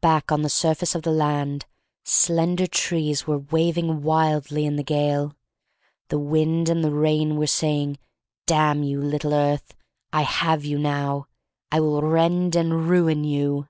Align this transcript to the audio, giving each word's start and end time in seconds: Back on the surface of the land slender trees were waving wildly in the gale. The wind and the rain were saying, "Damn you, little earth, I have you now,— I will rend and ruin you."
Back 0.00 0.30
on 0.30 0.42
the 0.42 0.48
surface 0.48 0.94
of 0.94 1.02
the 1.02 1.10
land 1.10 1.66
slender 2.04 2.64
trees 2.68 3.26
were 3.26 3.38
waving 3.38 4.04
wildly 4.04 4.66
in 4.66 4.76
the 4.76 4.84
gale. 4.84 5.34
The 6.10 6.18
wind 6.20 6.68
and 6.68 6.84
the 6.84 6.92
rain 6.92 7.34
were 7.36 7.48
saying, 7.48 7.98
"Damn 8.46 8.84
you, 8.84 9.00
little 9.00 9.34
earth, 9.34 9.74
I 10.12 10.22
have 10.22 10.64
you 10.64 10.78
now,— 10.78 11.26
I 11.72 11.80
will 11.80 12.02
rend 12.02 12.54
and 12.54 12.88
ruin 12.88 13.24
you." 13.24 13.66